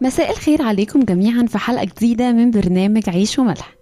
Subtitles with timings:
[0.00, 3.74] مساء الخير عليكم جميعا في حلقة جديدة من برنامج عيش وملح.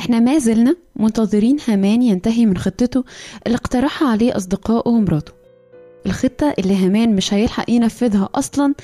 [0.00, 3.04] إحنا ما زلنا منتظرين هامان ينتهي من خطته
[3.46, 5.32] اللي اقترحها عليه أصدقائه ومراته.
[6.06, 8.74] الخطة اللي هامان مش هيلحق ينفذها أصلا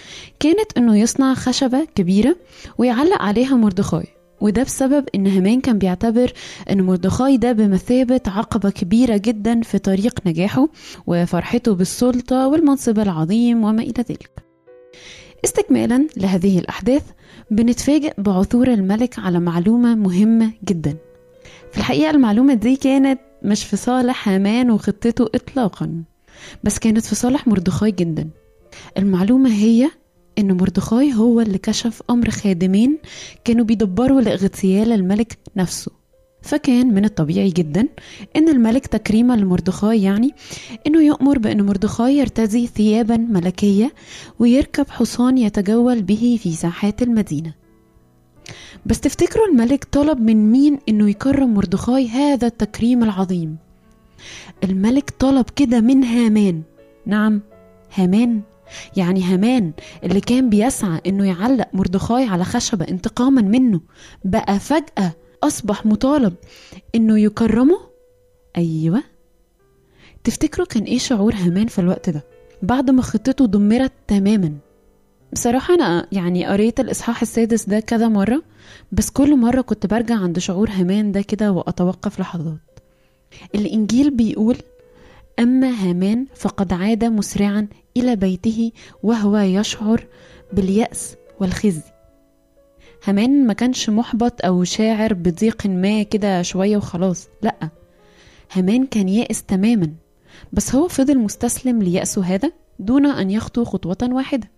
[0.40, 2.36] كانت إنه يصنع خشبة كبيرة
[2.78, 4.06] ويعلق عليها مردخاي.
[4.40, 6.32] وده بسبب إن هامان كان بيعتبر
[6.70, 10.68] إن مردخاي ده بمثابة عقبة كبيرة جدا في طريق نجاحه
[11.06, 14.30] وفرحته بالسلطة والمنصب العظيم وما إلى ذلك.
[15.44, 17.02] استكمالا لهذه الأحداث
[17.50, 20.96] بنتفاجئ بعثور الملك على معلومة مهمة جدا.
[21.72, 26.02] في الحقيقة المعلومة دي كانت مش في صالح هامان وخطته إطلاقا
[26.64, 28.30] بس كانت في صالح مردخاي جدا.
[28.98, 29.90] المعلومة هي
[30.38, 32.98] إن مردخاي هو اللي كشف أمر خادمين
[33.44, 36.01] كانوا بيدبروا لإغتيال الملك نفسه.
[36.42, 37.88] فكان من الطبيعي جدا
[38.36, 40.30] إن الملك تكريما لمردخاي يعني
[40.86, 43.92] إنه يؤمر بأن مردخاي يرتدي ثيابا ملكية
[44.38, 47.54] ويركب حصان يتجول به في ساحات المدينة.
[48.86, 53.56] بس تفتكروا الملك طلب من مين إنه يكرم مردخاي هذا التكريم العظيم؟
[54.64, 56.62] الملك طلب كده من هامان.
[57.06, 57.40] نعم
[57.94, 58.40] هامان.
[58.96, 59.72] يعني هامان
[60.04, 63.80] اللي كان بيسعى إنه يعلق مردخاي على خشبة انتقاما منه.
[64.24, 66.34] بقى فجأة أصبح مطالب
[66.94, 67.78] إنه يكرمه؟
[68.56, 69.02] أيوه.
[70.24, 72.24] تفتكروا كان إيه شعور هامان في الوقت ده؟
[72.62, 74.52] بعد ما خطته دمرت تماما.
[75.32, 78.42] بصراحة أنا يعني قريت الإصحاح السادس ده كذا مرة
[78.92, 82.58] بس كل مرة كنت برجع عند شعور هامان ده كده وأتوقف لحظات.
[83.54, 84.56] الإنجيل بيقول
[85.38, 90.06] أما هامان فقد عاد مسرعا إلى بيته وهو يشعر
[90.52, 91.82] باليأس والخزي.
[93.04, 97.68] هامان ما كانش محبط أو شاعر بضيق ما كده شوية وخلاص لأ.
[98.52, 99.92] هامان كان يائس تماما.
[100.52, 104.50] بس هو فضل مستسلم ليأسه هذا دون أن يخطو خطوة واحدة.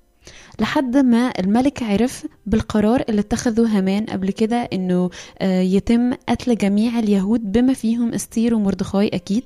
[0.61, 5.11] لحد ما الملك عرف بالقرار اللي اتخذه هامان قبل كده إنه
[5.43, 9.45] يتم قتل جميع اليهود بما فيهم أستير ومردخاي أكيد.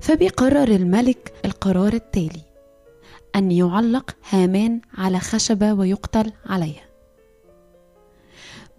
[0.00, 2.42] فبيقرر الملك القرار التالي
[3.36, 6.93] أن يعلق هامان على خشبة ويقتل عليها.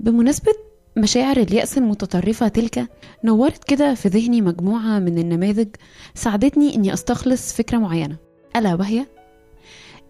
[0.05, 0.53] بمناسبة
[0.97, 2.87] مشاعر اليأس المتطرفة تلك
[3.23, 5.67] نورت كده في ذهني مجموعة من النماذج
[6.15, 8.15] ساعدتني إني أستخلص فكرة معينة
[8.55, 9.05] ألا وهي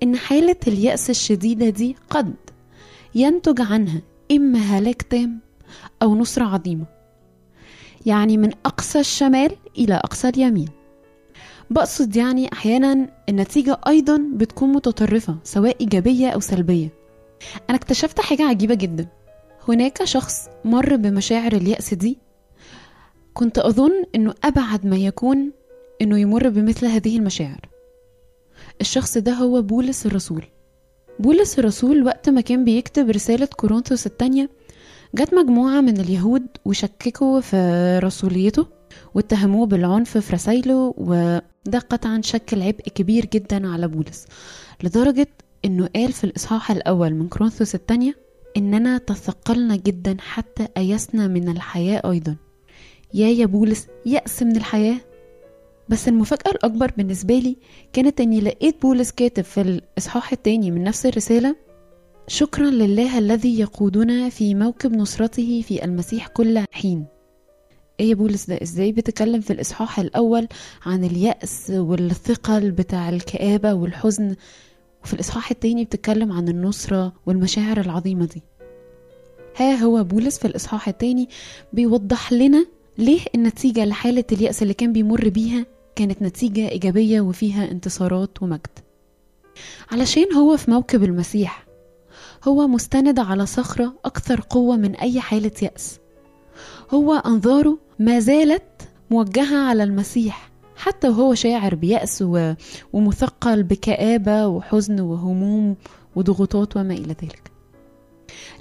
[0.04, 2.34] إن حالة اليأس الشديدة دي قد
[3.16, 4.02] ينتج عنها
[4.32, 5.40] إما هلاك تام
[6.02, 6.86] أو نصرة عظيمة
[8.06, 10.70] يعني من أقصى الشمال إلى أقصى اليمين.
[11.70, 16.90] بقصد يعني أحيانا النتيجة أيضا بتكون متطرفة سواء إيجابية أو سلبية.
[17.70, 19.08] أنا اكتشفت حاجة عجيبة جدا.
[19.70, 22.18] هناك شخص مر بمشاعر اليأس دي.
[23.34, 25.52] كنت أظن أنه أبعد ما يكون
[26.02, 27.70] أنه يمر بمثل هذه المشاعر.
[28.82, 30.44] الشخص ده هو بولس الرسول.
[31.20, 34.50] بولس الرسول وقت ما كان بيكتب رسالة كورنثوس التانية
[35.16, 38.68] جت مجموعة من اليهود وشككوا في رسوليته
[39.16, 44.26] واتهموه بالعنف في رسايله وده قطعا شكل عبء كبير جدا على بولس
[44.84, 45.28] لدرجة
[45.66, 48.25] إنه قال في الإصحاح الأول من كورنثوس التانية
[48.58, 52.36] إننا تثقلنا جدا حتى أيسنا من الحياة أيضا.
[53.14, 54.98] يا يا بولس يأس من الحياة.
[55.90, 57.58] بس المفاجأة الأكبر بالنسبة لي
[57.94, 61.56] كانت إني لقيت بولس كاتب في الإصحاح التاني من نفس الرسالة
[62.28, 67.06] شكرا لله الذي يقودنا في موكب نصرته في المسيح كل حين.
[68.00, 70.48] إيه يا بولس ده إزاي بتتكلم في الإصحاح الأول
[70.86, 74.36] عن اليأس والثقل بتاع الكآبة والحزن؟
[75.06, 78.44] وفي الإصحاح التاني بتتكلم عن النصرة والمشاعر العظيمة دي.
[79.58, 81.30] ها هو بولس في الإصحاح التاني
[81.74, 82.66] بيوضح لنا
[82.98, 88.80] ليه النتيجة لحالة اليأس اللي كان بيمر بيها كانت نتيجة إيجابية وفيها انتصارات ومجد.
[89.92, 91.66] علشان هو في موكب المسيح
[92.44, 96.00] هو مستند على صخرة أكثر قوة من أي حالة يأس.
[96.94, 98.82] هو أنظاره ما زالت
[99.12, 100.52] موجهة على المسيح.
[100.76, 102.24] حتى وهو شاعر بيأس
[102.94, 105.76] ومثقل بكآبة وحزن وهموم
[106.16, 107.52] وضغوطات وما إلى ذلك.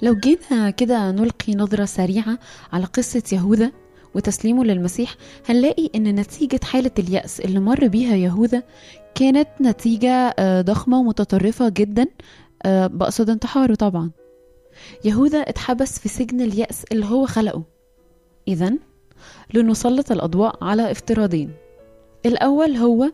[0.01, 2.39] لو جينا كده نلقي نظرة سريعة
[2.73, 3.71] على قصة يهوذا
[4.15, 5.15] وتسليمه للمسيح
[5.49, 8.63] هنلاقي إن نتيجة حالة اليأس اللي مر بيها يهوذا
[9.15, 12.07] كانت نتيجة ضخمة ومتطرفة جدا
[12.65, 14.11] بقصد انتحاره طبعا.
[15.05, 17.63] يهوذا اتحبس في سجن اليأس اللي هو خلقه.
[18.47, 18.73] إذا
[19.53, 21.51] لنسلط الأضواء على افتراضين.
[22.25, 23.11] الأول هو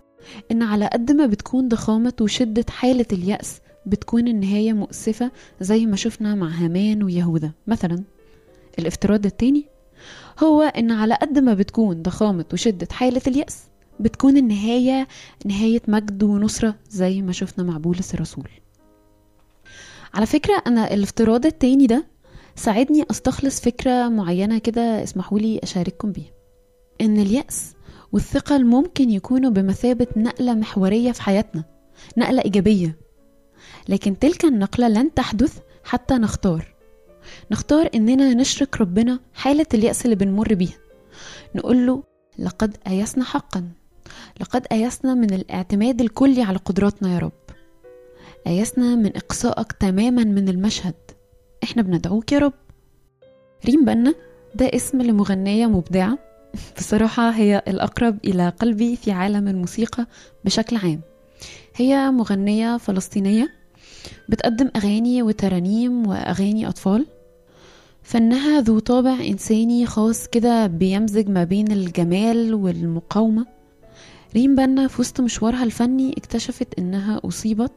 [0.51, 5.31] إن على قد ما بتكون ضخامة وشدة حالة اليأس بتكون النهاية مؤسفة
[5.61, 7.51] زي ما شفنا مع هامان ويهوذا.
[7.67, 8.03] مثلا
[8.79, 9.65] الافتراض التاني
[10.43, 13.59] هو إن على قد ما بتكون ضخامة وشدة حالة اليأس
[13.99, 15.07] بتكون النهاية
[15.45, 18.47] نهاية مجد ونصرة زي ما شفنا مع بولس الرسول.
[20.13, 22.05] على فكرة أنا الافتراض التاني ده
[22.55, 26.31] ساعدني أستخلص فكرة معينة كده اسمحولي أشارككم بيها.
[27.01, 27.73] إن اليأس
[28.11, 31.63] والثقل ممكن يكونوا بمثابة نقلة محورية في حياتنا
[32.17, 32.97] نقلة إيجابية.
[33.89, 36.75] لكن تلك النقلة لن تحدث حتى نختار.
[37.51, 40.77] نختار إننا نشرك ربنا حالة اليأس اللي بنمر بيها.
[41.55, 42.03] نقول له
[42.39, 43.69] لقد أيسنا حقا.
[44.41, 47.31] لقد أيسنا من الاعتماد الكلي على قدراتنا يا رب.
[48.47, 50.95] أيسنا من إقصائك تماما من المشهد.
[51.63, 52.53] إحنا بندعوك يا رب.
[53.65, 54.13] ريم بنا
[54.55, 56.30] ده اسم لمغنية مبدعة.
[56.77, 60.07] بصراحة هي الأقرب إلى قلبي في عالم الموسيقى
[60.45, 61.01] بشكل عام.
[61.75, 63.53] هي مغنية فلسطينية
[64.29, 67.05] بتقدم أغاني وترانيم وأغاني أطفال.
[68.03, 73.45] فنها ذو طابع إنساني خاص كده بيمزج ما بين الجمال والمقاومة.
[74.35, 77.71] ريم بنا في وسط مشوارها الفني اكتشفت إنها أصيبت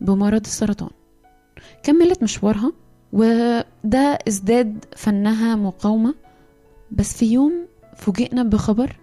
[0.00, 0.90] بمرض السرطان.
[1.82, 2.72] كملت مشوارها
[3.12, 6.14] وده ازداد فنها مقاومة.
[6.90, 7.52] بس في يوم
[7.96, 8.96] فوجئنا بخبر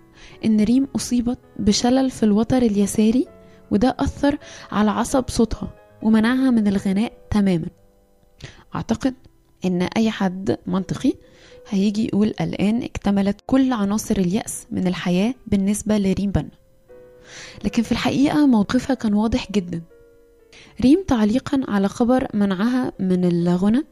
[0.45, 3.27] إن ريم أصيبت بشلل في الوتر اليساري
[3.71, 4.37] وده أثر
[4.71, 7.67] على عصب صوتها ومنعها من الغناء تماما.
[8.75, 9.13] أعتقد
[9.65, 11.13] إن أي حد منطقي
[11.69, 16.49] هيجي يقول الآن اكتملت كل عناصر اليأس من الحياة بالنسبة لريم بنا.
[17.65, 19.81] لكن في الحقيقة موقفها كان واضح جدا.
[20.81, 23.83] ريم تعليقا على خبر منعها من الغنى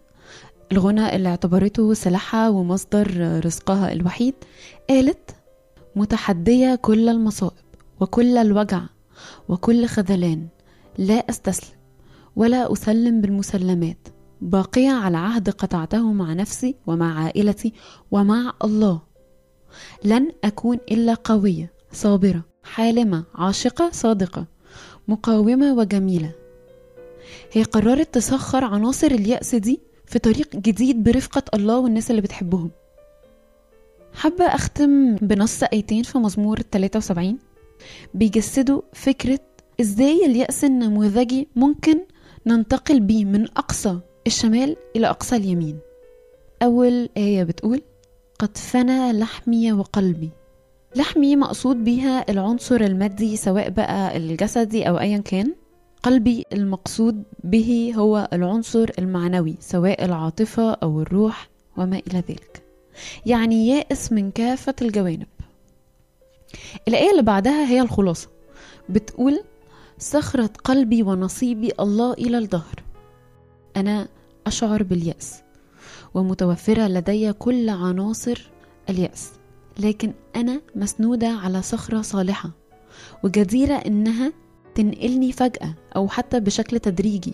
[0.72, 4.34] الغنى اللي اعتبرته سلاحها ومصدر رزقها الوحيد
[4.90, 5.36] قالت
[5.96, 7.66] متحدية كل المصائب
[8.00, 8.82] وكل الوجع
[9.50, 10.48] وكل خذلان
[10.98, 11.78] لا أستسلم
[12.36, 14.08] ولا أسلم بالمسلمات
[14.42, 17.74] باقية على عهد قطعته مع نفسي ومع عائلتي
[18.12, 19.02] ومع الله.
[20.04, 24.46] لن أكون إلا قوية صابرة حالمة عاشقة صادقة
[25.08, 26.32] مقاومة وجميلة.
[27.52, 32.72] هي قررت تسخر عناصر اليأس دي في طريق جديد برفقة الله والناس اللي بتحبهم.
[34.14, 37.38] حابة أختم بنص آيتين في مزمور 73
[38.14, 39.40] بيجسدوا فكرة
[39.82, 42.00] إزاي اليأس النموذجي ممكن
[42.46, 45.80] ننتقل بيه من أقصى الشمال إلى أقصى اليمين.
[46.64, 47.82] أول آية بتقول
[48.40, 50.30] قد فنى لحمي وقلبي
[50.96, 55.54] لحمي مقصود بيها العنصر المادي سواء بقى الجسدي أو أيا كان.
[56.04, 62.64] قلبي المقصود به هو العنصر المعنوي سواء العاطفة أو الروح وما إلى ذلك.
[63.26, 65.28] يعني يائس من كافة الجوانب.
[66.88, 68.30] الآية اللي بعدها هي الخلاصة.
[68.90, 69.40] بتقول
[70.00, 72.84] صخرة قلبي ونصيبي الله إلى الظهر
[73.76, 74.08] أنا
[74.48, 75.42] أشعر باليأس
[76.14, 78.50] ومتوفرة لدي كل عناصر
[78.90, 79.32] اليأس.
[79.80, 82.50] لكن أنا مسنودة على صخرة صالحة
[83.24, 84.34] وجديرة إنها
[84.78, 87.34] تنقلني فجأة أو حتى بشكل تدريجي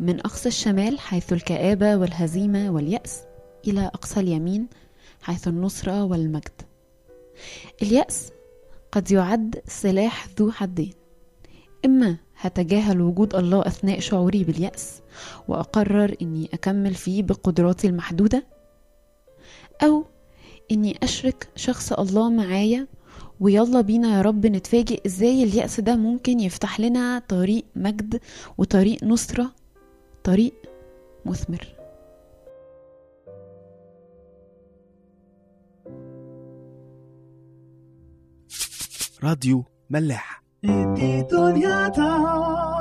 [0.00, 3.22] من أقصى الشمال حيث الكآبة والهزيمة واليأس
[3.66, 4.66] إلى أقصى اليمين
[5.22, 6.62] حيث النصرة والمجد.
[7.82, 8.30] اليأس
[8.92, 10.92] قد يعد سلاح ذو حدين.
[11.84, 15.00] إما هتجاهل وجود الله أثناء شعوري باليأس
[15.48, 18.46] وأقرر إني أكمل فيه بقدراتي المحدودة
[19.82, 20.04] أو
[20.70, 22.86] إني أشرك شخص الله معايا
[23.40, 28.20] ويلا بينا يا رب نتفاجئ إزاي اليأس ده ممكن يفتح لنا طريق مجد
[28.58, 29.50] وطريق نصرة
[30.24, 30.54] طريق
[31.26, 31.76] مثمر.
[39.22, 40.42] راديو ملاح.
[40.62, 42.75] دي دنيا تا